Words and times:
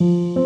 Odilon 0.00 0.38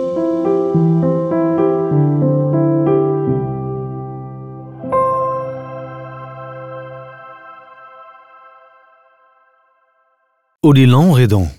Redon. 11.12 11.50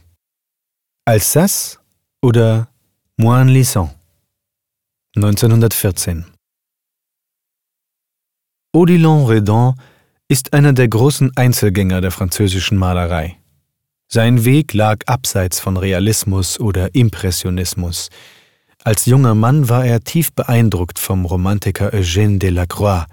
Alsace 1.05 1.77
oder 2.23 2.67
Moine-Lisson 3.17 3.91
1914 5.15 6.25
Odilon 8.75 9.27
Redon 9.27 9.79
ist 10.27 10.51
einer 10.51 10.73
der 10.73 10.87
großen 10.87 11.37
Einzelgänger 11.37 12.01
der 12.01 12.09
französischen 12.09 12.79
Malerei. 12.79 13.37
Sein 14.13 14.45
Weg 14.45 14.75
lag 14.75 14.99
abseits 15.07 15.59
von 15.59 15.75
Realismus 15.75 16.59
oder 16.59 16.93
Impressionismus. 16.93 18.11
Als 18.83 19.07
junger 19.07 19.33
Mann 19.33 19.69
war 19.69 19.87
er 19.87 20.01
tief 20.03 20.31
beeindruckt 20.33 20.99
vom 20.99 21.25
Romantiker 21.25 21.91
Eugène 21.95 22.37
Delacroix. 22.37 23.07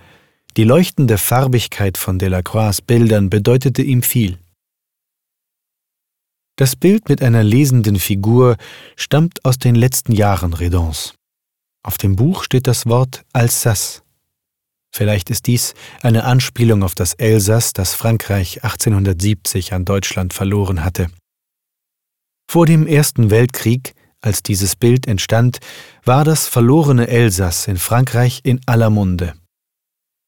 Die 0.59 0.65
leuchtende 0.65 1.17
Farbigkeit 1.17 1.97
von 1.97 2.19
Delacroix' 2.19 2.83
Bildern 2.83 3.31
bedeutete 3.31 3.81
ihm 3.81 4.03
viel. 4.03 4.37
Das 6.57 6.77
Bild 6.77 7.09
mit 7.09 7.23
einer 7.23 7.45
lesenden 7.45 7.97
Figur 7.97 8.59
stammt 8.95 9.43
aus 9.47 9.59
den 9.59 9.77
letzten 9.77 10.13
Jahren 10.13 10.53
Redons. 10.53 11.15
Auf 11.83 11.97
dem 11.97 12.15
Buch 12.15 12.45
steht 12.45 12.67
das 12.67 12.85
Wort 12.85 13.25
Alsace. 13.33 14.03
Vielleicht 14.93 15.31
ist 15.31 15.47
dies 15.47 15.75
eine 16.03 16.25
Anspielung 16.25 16.83
auf 16.83 16.95
das 16.95 17.15
Elsass, 17.15 17.73
das 17.73 17.95
Frankreich 17.95 18.65
1870 18.65 19.73
an 19.73 19.85
Deutschland 19.85 20.35
verloren 20.35 20.85
hatte. 20.85 21.09
Vor 22.51 22.67
dem 22.67 22.87
Ersten 22.87 23.31
Weltkrieg, 23.31 23.95
als 24.21 24.43
dieses 24.43 24.75
Bild 24.75 25.07
entstand, 25.07 25.61
war 26.05 26.25
das 26.25 26.49
verlorene 26.49 27.07
Elsass 27.07 27.69
in 27.69 27.77
Frankreich 27.77 28.41
in 28.43 28.61
aller 28.67 28.91
Munde. 28.91 29.35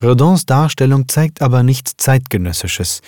Redons 0.02 0.46
Darstellung 0.46 1.08
zeigt 1.08 1.42
aber 1.42 1.62
nichts 1.62 1.94
Zeitgenössisches. 1.96 3.00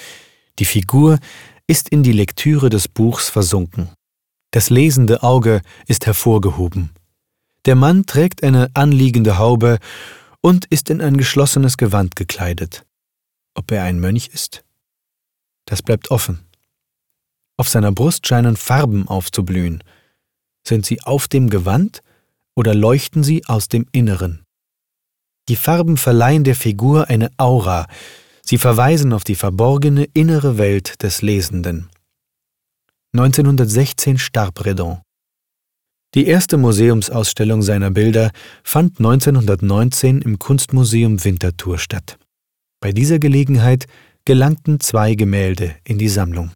Die 0.59 0.65
Figur 0.65 1.19
ist 1.67 1.89
in 1.89 2.03
die 2.03 2.13
Lektüre 2.13 2.71
des 2.71 2.89
Buchs 2.89 3.29
versunken. 3.29 3.91
Das 4.51 4.71
lesende 4.71 5.23
Auge 5.23 5.63
ist 5.87 6.07
hervorgehoben. 6.07 6.91
Der 7.67 7.75
Mann 7.75 8.07
trägt 8.07 8.43
eine 8.43 8.71
anliegende 8.75 9.39
Haube 9.39 9.79
und 10.45 10.67
ist 10.67 10.91
in 10.91 11.01
ein 11.01 11.17
geschlossenes 11.17 11.79
Gewand 11.79 12.17
gekleidet. 12.17 12.85
Ob 13.55 13.71
er 13.71 13.85
ein 13.85 13.99
Mönch 13.99 14.29
ist? 14.29 14.65
Das 15.65 15.83
bleibt 15.83 16.11
offen. 16.11 16.45
Auf 17.57 17.69
seiner 17.69 17.93
Brust 17.93 18.27
scheinen 18.27 18.57
Farben 18.57 19.09
aufzublühen. 19.09 19.83
Sind 20.67 20.85
sie 20.85 21.01
auf 21.03 21.29
dem 21.29 21.49
Gewand 21.49 22.03
oder 22.55 22.75
leuchten 22.75 23.25
sie 23.25 23.47
aus 23.47 23.69
dem 23.69 23.87
Inneren? 23.93 24.45
Die 25.49 25.57
Farben 25.57 25.97
verleihen 25.97 26.45
der 26.45 26.57
Figur 26.57 27.09
eine 27.09 27.31
Aura, 27.39 27.87
Sie 28.47 28.59
verweisen 28.59 29.15
auf 29.15 29.25
die 29.25 29.37
verborgene 29.37 30.05
innere 30.13 30.59
Welt 30.59 31.03
des 31.03 31.23
Lesenden. 31.23 31.89
1916 33.15 34.19
starb 34.19 34.67
Redon. 34.67 35.01
Die 36.15 36.27
erste 36.27 36.57
Museumsausstellung 36.57 37.63
seiner 37.63 37.91
Bilder 37.91 38.31
fand 38.63 39.01
1919 39.01 40.23
im 40.23 40.39
Kunstmuseum 40.39 41.25
Winterthur 41.25 41.79
statt. 41.79 42.19
Bei 42.81 42.93
dieser 42.93 43.19
Gelegenheit 43.19 43.87
gelangten 44.25 44.79
zwei 44.79 45.17
Gemälde 45.17 45.75
in 45.83 45.99
die 45.99 46.09
Sammlung. 46.09 46.53